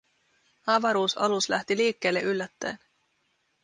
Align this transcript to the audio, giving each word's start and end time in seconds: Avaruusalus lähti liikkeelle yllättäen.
Avaruusalus 0.67 1.49
lähti 1.49 1.77
liikkeelle 1.77 2.21
yllättäen. 2.21 2.79